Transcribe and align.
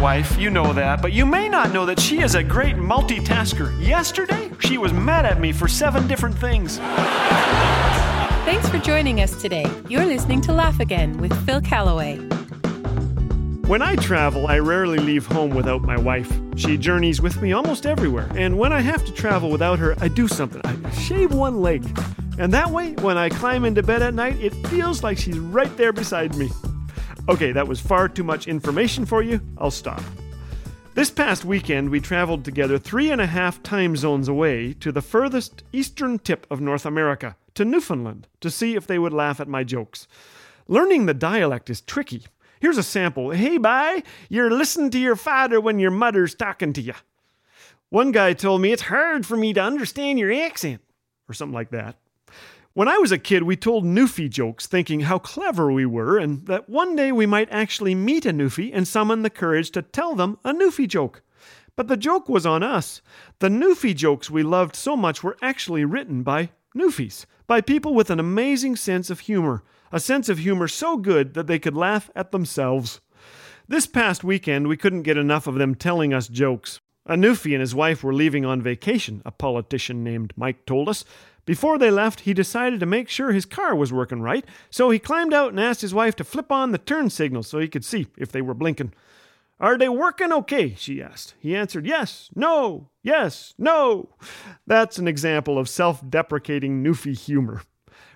wife, 0.00 0.38
you 0.38 0.50
know 0.50 0.72
that, 0.72 1.02
but 1.02 1.12
you 1.12 1.26
may 1.26 1.48
not 1.48 1.72
know 1.72 1.86
that 1.86 2.00
she 2.00 2.20
is 2.20 2.34
a 2.34 2.42
great 2.42 2.76
multitasker. 2.76 3.72
Yesterday, 3.84 4.50
she 4.60 4.78
was 4.78 4.92
mad 4.92 5.24
at 5.24 5.40
me 5.40 5.52
for 5.52 5.68
seven 5.68 6.06
different 6.06 6.36
things. 6.36 6.78
Thanks 8.46 8.68
for 8.68 8.78
joining 8.78 9.20
us 9.20 9.40
today. 9.40 9.70
You're 9.88 10.06
listening 10.06 10.40
to 10.42 10.52
Laugh 10.52 10.80
Again 10.80 11.18
with 11.18 11.32
Phil 11.44 11.60
Callaway. 11.60 12.16
When 13.66 13.82
I 13.82 13.96
travel, 13.96 14.46
I 14.46 14.60
rarely 14.60 14.98
leave 14.98 15.26
home 15.26 15.50
without 15.50 15.82
my 15.82 15.98
wife. 15.98 16.32
She 16.56 16.76
journeys 16.76 17.20
with 17.20 17.42
me 17.42 17.52
almost 17.52 17.84
everywhere, 17.84 18.30
and 18.36 18.56
when 18.58 18.72
I 18.72 18.80
have 18.80 19.04
to 19.06 19.12
travel 19.12 19.50
without 19.50 19.78
her, 19.78 19.96
I 20.00 20.08
do 20.08 20.28
something. 20.28 20.62
I 20.64 20.90
shave 20.92 21.34
one 21.34 21.60
leg. 21.60 21.84
And 22.38 22.52
that 22.52 22.70
way, 22.70 22.92
when 23.00 23.18
I 23.18 23.28
climb 23.28 23.64
into 23.64 23.82
bed 23.82 24.02
at 24.02 24.14
night, 24.14 24.36
it 24.40 24.54
feels 24.68 25.02
like 25.02 25.18
she's 25.18 25.38
right 25.38 25.74
there 25.76 25.92
beside 25.92 26.36
me. 26.36 26.50
Okay, 27.28 27.50
that 27.50 27.66
was 27.66 27.80
far 27.80 28.08
too 28.08 28.22
much 28.22 28.46
information 28.46 29.04
for 29.04 29.20
you. 29.20 29.40
I'll 29.58 29.72
stop. 29.72 30.00
This 30.94 31.10
past 31.10 31.44
weekend, 31.44 31.90
we 31.90 32.00
traveled 32.00 32.44
together 32.44 32.78
three 32.78 33.10
and 33.10 33.20
a 33.20 33.26
half 33.26 33.62
time 33.64 33.96
zones 33.96 34.28
away 34.28 34.74
to 34.74 34.92
the 34.92 35.02
furthest 35.02 35.64
eastern 35.72 36.20
tip 36.20 36.46
of 36.50 36.60
North 36.60 36.86
America, 36.86 37.36
to 37.54 37.64
Newfoundland, 37.64 38.28
to 38.40 38.50
see 38.50 38.76
if 38.76 38.86
they 38.86 38.98
would 38.98 39.12
laugh 39.12 39.40
at 39.40 39.48
my 39.48 39.64
jokes. 39.64 40.06
Learning 40.68 41.06
the 41.06 41.14
dialect 41.14 41.68
is 41.68 41.80
tricky. 41.80 42.22
Here's 42.60 42.78
a 42.78 42.82
sample. 42.84 43.30
Hey, 43.32 43.58
bye, 43.58 44.04
you're 44.28 44.50
listening 44.50 44.90
to 44.90 44.98
your 44.98 45.16
father 45.16 45.60
when 45.60 45.80
your 45.80 45.90
mother's 45.90 46.34
talking 46.34 46.72
to 46.74 46.80
you. 46.80 46.94
One 47.90 48.12
guy 48.12 48.34
told 48.34 48.60
me 48.60 48.72
it's 48.72 48.82
hard 48.82 49.26
for 49.26 49.36
me 49.36 49.52
to 49.52 49.60
understand 49.60 50.20
your 50.20 50.32
accent, 50.32 50.80
or 51.28 51.34
something 51.34 51.54
like 51.54 51.70
that. 51.70 51.96
When 52.76 52.88
I 52.88 52.98
was 52.98 53.10
a 53.10 53.16
kid, 53.16 53.44
we 53.44 53.56
told 53.56 53.86
Newfie 53.86 54.28
jokes, 54.28 54.66
thinking 54.66 55.00
how 55.00 55.18
clever 55.18 55.72
we 55.72 55.86
were, 55.86 56.18
and 56.18 56.44
that 56.44 56.68
one 56.68 56.94
day 56.94 57.10
we 57.10 57.24
might 57.24 57.48
actually 57.50 57.94
meet 57.94 58.26
a 58.26 58.34
Newfie 58.34 58.70
and 58.70 58.86
summon 58.86 59.22
the 59.22 59.30
courage 59.30 59.70
to 59.70 59.80
tell 59.80 60.14
them 60.14 60.38
a 60.44 60.52
Newfie 60.52 60.86
joke. 60.86 61.22
But 61.74 61.88
the 61.88 61.96
joke 61.96 62.28
was 62.28 62.44
on 62.44 62.62
us. 62.62 63.00
The 63.38 63.48
Newfie 63.48 63.96
jokes 63.96 64.28
we 64.28 64.42
loved 64.42 64.76
so 64.76 64.94
much 64.94 65.22
were 65.22 65.38
actually 65.40 65.86
written 65.86 66.22
by 66.22 66.50
Newfies, 66.76 67.24
by 67.46 67.62
people 67.62 67.94
with 67.94 68.10
an 68.10 68.20
amazing 68.20 68.76
sense 68.76 69.08
of 69.08 69.20
humor, 69.20 69.64
a 69.90 69.98
sense 69.98 70.28
of 70.28 70.40
humor 70.40 70.68
so 70.68 70.98
good 70.98 71.32
that 71.32 71.46
they 71.46 71.58
could 71.58 71.74
laugh 71.74 72.10
at 72.14 72.30
themselves. 72.30 73.00
This 73.66 73.86
past 73.86 74.22
weekend, 74.22 74.68
we 74.68 74.76
couldn't 74.76 75.04
get 75.04 75.16
enough 75.16 75.46
of 75.46 75.54
them 75.54 75.76
telling 75.76 76.12
us 76.12 76.28
jokes. 76.28 76.78
A 77.06 77.14
Newfie 77.14 77.52
and 77.52 77.60
his 77.60 77.74
wife 77.74 78.02
were 78.02 78.12
leaving 78.12 78.44
on 78.44 78.60
vacation, 78.60 79.22
a 79.24 79.30
politician 79.30 80.02
named 80.02 80.32
Mike 80.36 80.66
told 80.66 80.88
us. 80.88 81.04
Before 81.46 81.78
they 81.78 81.92
left, 81.92 82.20
he 82.20 82.34
decided 82.34 82.80
to 82.80 82.86
make 82.86 83.08
sure 83.08 83.30
his 83.32 83.46
car 83.46 83.74
was 83.74 83.92
working 83.92 84.20
right, 84.20 84.44
so 84.68 84.90
he 84.90 84.98
climbed 84.98 85.32
out 85.32 85.50
and 85.50 85.60
asked 85.60 85.80
his 85.80 85.94
wife 85.94 86.16
to 86.16 86.24
flip 86.24 86.50
on 86.50 86.72
the 86.72 86.78
turn 86.78 87.08
signal 87.08 87.44
so 87.44 87.60
he 87.60 87.68
could 87.68 87.84
see 87.84 88.08
if 88.18 88.32
they 88.32 88.42
were 88.42 88.52
blinking. 88.52 88.92
Are 89.58 89.78
they 89.78 89.88
working 89.88 90.32
okay? 90.32 90.74
she 90.76 91.00
asked. 91.00 91.34
He 91.38 91.56
answered, 91.56 91.86
Yes, 91.86 92.28
no, 92.34 92.90
yes, 93.02 93.54
no. 93.56 94.10
That's 94.66 94.98
an 94.98 95.08
example 95.08 95.56
of 95.58 95.68
self 95.68 96.02
deprecating 96.08 96.82
Newfie 96.82 97.18
humor. 97.18 97.62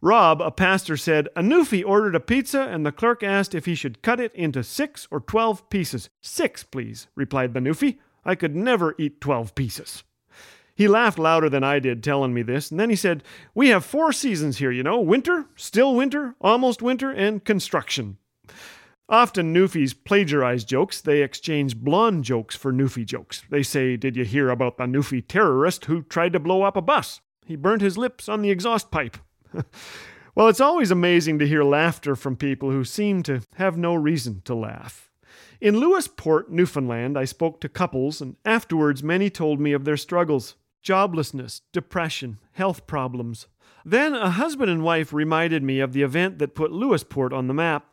Rob, 0.00 0.42
a 0.42 0.50
pastor, 0.50 0.96
said, 0.96 1.28
A 1.36 1.42
Newfie 1.42 1.86
ordered 1.86 2.16
a 2.16 2.20
pizza 2.20 2.62
and 2.62 2.84
the 2.84 2.90
clerk 2.90 3.22
asked 3.22 3.54
if 3.54 3.66
he 3.66 3.76
should 3.76 4.02
cut 4.02 4.18
it 4.18 4.34
into 4.34 4.64
six 4.64 5.06
or 5.12 5.20
twelve 5.20 5.70
pieces. 5.70 6.10
Six, 6.20 6.64
please, 6.64 7.06
replied 7.14 7.54
the 7.54 7.60
Newfie. 7.60 7.98
I 8.24 8.34
could 8.34 8.56
never 8.56 8.96
eat 8.98 9.20
twelve 9.20 9.54
pieces. 9.54 10.02
He 10.82 10.88
laughed 10.88 11.16
louder 11.16 11.48
than 11.48 11.62
I 11.62 11.78
did, 11.78 12.02
telling 12.02 12.34
me 12.34 12.42
this, 12.42 12.72
and 12.72 12.80
then 12.80 12.90
he 12.90 12.96
said, 12.96 13.22
We 13.54 13.68
have 13.68 13.84
four 13.84 14.12
seasons 14.12 14.58
here, 14.58 14.72
you 14.72 14.82
know 14.82 14.98
winter, 14.98 15.46
still 15.54 15.94
winter, 15.94 16.34
almost 16.40 16.82
winter, 16.82 17.08
and 17.08 17.44
construction. 17.44 18.16
Often 19.08 19.54
Newfies 19.54 19.94
plagiarize 19.94 20.64
jokes. 20.64 21.00
They 21.00 21.22
exchange 21.22 21.76
blonde 21.76 22.24
jokes 22.24 22.56
for 22.56 22.72
Newfie 22.72 23.06
jokes. 23.06 23.44
They 23.48 23.62
say, 23.62 23.96
Did 23.96 24.16
you 24.16 24.24
hear 24.24 24.50
about 24.50 24.76
the 24.76 24.86
Newfie 24.86 25.24
terrorist 25.24 25.84
who 25.84 26.02
tried 26.02 26.32
to 26.32 26.40
blow 26.40 26.62
up 26.62 26.76
a 26.76 26.82
bus? 26.82 27.20
He 27.46 27.54
burnt 27.54 27.80
his 27.80 27.96
lips 27.96 28.28
on 28.28 28.42
the 28.42 28.50
exhaust 28.50 28.90
pipe. 28.90 29.18
well, 30.34 30.48
it's 30.48 30.60
always 30.60 30.90
amazing 30.90 31.38
to 31.38 31.46
hear 31.46 31.62
laughter 31.62 32.16
from 32.16 32.34
people 32.34 32.72
who 32.72 32.82
seem 32.82 33.22
to 33.22 33.42
have 33.54 33.76
no 33.76 33.94
reason 33.94 34.42
to 34.46 34.54
laugh. 34.56 35.12
In 35.60 35.76
Lewisporte, 35.76 36.48
Newfoundland, 36.48 37.16
I 37.16 37.24
spoke 37.24 37.60
to 37.60 37.68
couples, 37.68 38.20
and 38.20 38.34
afterwards 38.44 39.04
many 39.04 39.30
told 39.30 39.60
me 39.60 39.72
of 39.72 39.84
their 39.84 39.96
struggles 39.96 40.56
joblessness, 40.82 41.60
depression, 41.72 42.38
health 42.52 42.86
problems. 42.86 43.46
Then 43.84 44.14
a 44.14 44.30
husband 44.30 44.70
and 44.70 44.82
wife 44.82 45.12
reminded 45.12 45.62
me 45.62 45.80
of 45.80 45.92
the 45.92 46.02
event 46.02 46.38
that 46.38 46.54
put 46.54 46.70
Lewisporte 46.70 47.32
on 47.32 47.46
the 47.46 47.54
map. 47.54 47.86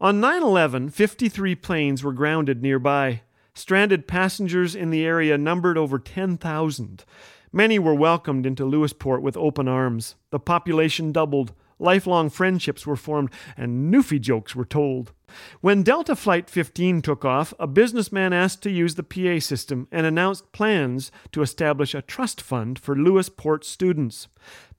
On 0.00 0.20
9 0.20 0.42
11, 0.42 0.90
53 0.90 1.54
planes 1.56 2.02
were 2.02 2.12
grounded 2.12 2.62
nearby. 2.62 3.22
Stranded 3.54 4.08
passengers 4.08 4.74
in 4.74 4.90
the 4.90 5.04
area 5.04 5.36
numbered 5.36 5.76
over 5.76 5.98
10,000. 5.98 7.04
Many 7.52 7.78
were 7.78 7.94
welcomed 7.94 8.46
into 8.46 8.64
Lewisporte 8.64 9.20
with 9.20 9.36
open 9.36 9.68
arms. 9.68 10.14
The 10.30 10.40
population 10.40 11.12
doubled. 11.12 11.52
Lifelong 11.82 12.30
friendships 12.30 12.86
were 12.86 12.96
formed, 12.96 13.30
and 13.56 13.92
Newfie 13.92 14.20
jokes 14.20 14.54
were 14.54 14.64
told. 14.64 15.12
When 15.60 15.82
Delta 15.82 16.14
Flight 16.14 16.48
15 16.48 17.02
took 17.02 17.24
off, 17.24 17.52
a 17.58 17.66
businessman 17.66 18.32
asked 18.32 18.62
to 18.62 18.70
use 18.70 18.94
the 18.94 19.02
PA 19.02 19.40
system 19.40 19.88
and 19.90 20.06
announced 20.06 20.52
plans 20.52 21.10
to 21.32 21.42
establish 21.42 21.92
a 21.92 22.00
trust 22.00 22.40
fund 22.40 22.78
for 22.78 22.94
Lewisporte 22.94 23.64
students. 23.64 24.28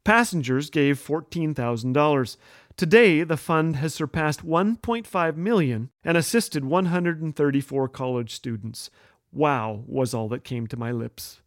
Passengers 0.05 0.69
gave 0.69 0.97
$14,000. 0.97 2.37
Today, 2.77 3.23
the 3.23 3.37
fund 3.37 3.75
has 3.75 3.93
surpassed 3.93 4.45
1.5 4.45 5.35
million 5.35 5.89
and 6.05 6.15
assisted 6.15 6.63
134 6.63 7.89
college 7.89 8.33
students. 8.33 8.89
Wow, 9.33 9.83
was 9.87 10.13
all 10.13 10.29
that 10.29 10.45
came 10.45 10.67
to 10.67 10.77
my 10.77 10.91
lips. 10.91 11.41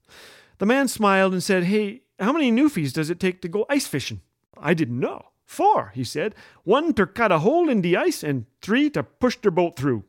The 0.58 0.66
man 0.66 0.86
smiled 0.88 1.32
and 1.32 1.42
said, 1.42 1.64
Hey, 1.64 2.02
how 2.18 2.34
many 2.34 2.52
Newfies 2.52 2.92
does 2.92 3.08
it 3.08 3.18
take 3.18 3.40
to 3.40 3.48
go 3.48 3.64
ice 3.70 3.86
fishing? 3.86 4.20
I 4.58 4.74
didn't 4.74 5.00
know. 5.00 5.26
Four, 5.46 5.92
he 5.94 6.04
said. 6.04 6.34
One 6.64 6.92
to 6.94 7.06
cut 7.06 7.32
a 7.32 7.38
hole 7.38 7.68
in 7.68 7.80
the 7.80 7.96
ice, 7.96 8.22
and 8.22 8.46
three 8.60 8.90
to 8.90 9.02
push 9.02 9.36
their 9.36 9.50
boat 9.50 9.76
through. 9.76 10.04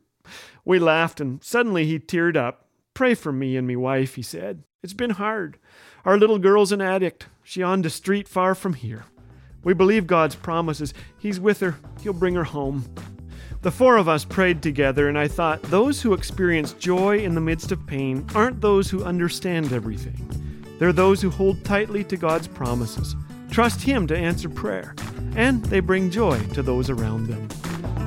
We 0.64 0.78
laughed, 0.78 1.20
and 1.20 1.42
suddenly 1.42 1.86
he 1.86 1.98
teared 1.98 2.36
up. 2.36 2.66
Pray 2.92 3.14
for 3.14 3.32
me 3.32 3.56
and 3.56 3.66
me 3.66 3.76
wife, 3.76 4.16
he 4.16 4.22
said. 4.22 4.64
It's 4.82 4.92
been 4.92 5.10
hard. 5.10 5.58
Our 6.04 6.18
little 6.18 6.38
girl's 6.38 6.72
an 6.72 6.80
addict. 6.80 7.26
She 7.42 7.62
on 7.62 7.82
the 7.82 7.90
street 7.90 8.28
far 8.28 8.54
from 8.54 8.74
here. 8.74 9.06
We 9.62 9.74
believe 9.74 10.06
God's 10.06 10.34
promises. 10.34 10.92
He's 11.18 11.40
with 11.40 11.60
her. 11.60 11.76
He'll 12.00 12.12
bring 12.12 12.34
her 12.34 12.44
home. 12.44 12.92
The 13.62 13.70
four 13.72 13.96
of 13.96 14.08
us 14.08 14.24
prayed 14.24 14.62
together, 14.62 15.08
and 15.08 15.18
I 15.18 15.26
thought 15.26 15.62
those 15.62 16.00
who 16.00 16.12
experience 16.12 16.74
joy 16.74 17.18
in 17.18 17.34
the 17.34 17.40
midst 17.40 17.72
of 17.72 17.86
pain 17.86 18.24
aren't 18.34 18.60
those 18.60 18.88
who 18.88 19.02
understand 19.02 19.72
everything. 19.72 20.14
They're 20.78 20.92
those 20.92 21.20
who 21.20 21.30
hold 21.30 21.64
tightly 21.64 22.04
to 22.04 22.16
God's 22.16 22.46
promises, 22.46 23.16
trust 23.50 23.82
Him 23.82 24.06
to 24.06 24.16
answer 24.16 24.48
prayer, 24.48 24.94
and 25.36 25.64
they 25.66 25.80
bring 25.80 26.10
joy 26.10 26.38
to 26.54 26.62
those 26.62 26.90
around 26.90 27.26
them. 27.26 27.48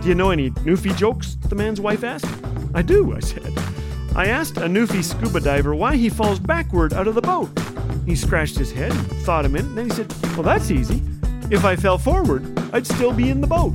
Do 0.02 0.08
you 0.10 0.16
know 0.16 0.32
any 0.32 0.50
Newfie 0.50 0.96
jokes? 0.98 1.38
The 1.48 1.56
man's 1.56 1.80
wife 1.80 2.04
asked. 2.04 2.26
I 2.74 2.82
do, 2.82 3.16
I 3.16 3.20
said. 3.20 3.54
I 4.16 4.28
asked 4.28 4.58
a 4.58 4.62
Newfie 4.62 5.04
scuba 5.04 5.40
diver 5.40 5.76
why 5.76 5.96
he 5.96 6.10
falls 6.10 6.40
backward 6.40 6.94
out 6.94 7.08
of 7.08 7.16
the 7.16 7.22
boat. 7.22 7.50
He 8.06 8.16
scratched 8.16 8.58
his 8.58 8.72
head, 8.72 8.94
thought 9.24 9.46
a 9.46 9.50
minute, 9.50 9.76
then 9.76 9.86
he 9.86 9.92
said, 9.92 10.14
Well, 10.34 10.44
that's 10.44 10.72
easy. 10.72 11.02
If 11.50 11.66
I 11.66 11.76
fell 11.76 11.98
forward, 11.98 12.58
I'd 12.74 12.88
still 12.88 13.14
be 13.14 13.30
in 13.30 13.42
the 13.42 13.48
boat. 13.48 13.74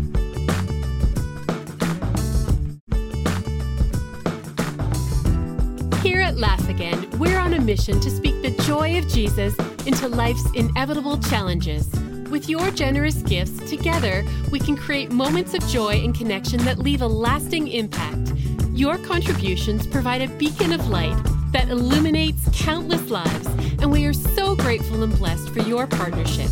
Here 6.03 6.21
at 6.21 6.37
Laugh 6.37 6.69
Again, 6.69 7.09
we're 7.19 7.39
on 7.39 7.55
a 7.55 7.61
mission 7.61 8.01
to 8.01 8.11
speak 8.11 8.43
the 8.43 8.51
joy 8.65 8.99
of 8.99 9.09
Jesus 9.09 9.57
into 9.87 10.09
life's 10.09 10.45
inevitable 10.55 11.19
challenges. 11.19 11.89
With 12.31 12.49
your 12.49 12.71
generous 12.73 13.23
gifts, 13.23 13.71
together, 13.71 14.25
we 14.51 14.59
can 14.59 14.77
create 14.77 15.13
moments 15.13 15.55
of 15.55 15.67
joy 15.69 16.03
and 16.05 16.15
connection 16.15 16.65
that 16.65 16.79
leave 16.79 17.03
a 17.03 17.07
lasting 17.07 17.69
impact. 17.69 18.33
Your 18.73 18.99
contributions 18.99 19.87
provide 19.87 20.23
a 20.23 20.29
beacon 20.37 20.73
of 20.73 20.89
light 20.89 21.17
that 21.53 21.69
illuminates 21.69 22.49
countless 22.53 23.11
lives, 23.11 23.47
and 23.81 23.91
we 23.91 24.07
are 24.07 24.13
so 24.13 24.57
grateful 24.57 25.03
and 25.05 25.17
blessed 25.17 25.51
for 25.51 25.61
your 25.61 25.87
partnership. 25.87 26.51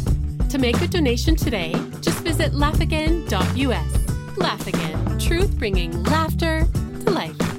To 0.51 0.59
make 0.59 0.81
a 0.81 0.87
donation 0.87 1.35
today, 1.35 1.73
just 2.01 2.21
visit 2.21 2.53
laughagain.us. 2.53 4.39
Laugh 4.39 4.67
Again, 4.67 5.19
truth 5.19 5.59
bringing 5.59 6.03
laughter 6.05 6.67
to 7.05 7.11
life. 7.11 7.54